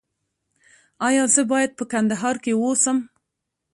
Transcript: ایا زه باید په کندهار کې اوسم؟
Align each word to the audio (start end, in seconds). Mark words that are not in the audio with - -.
ایا 1.07 1.23
زه 1.33 1.41
باید 1.51 1.71
په 1.77 1.83
کندهار 1.91 2.35
کې 2.43 2.51
اوسم؟ 2.55 2.97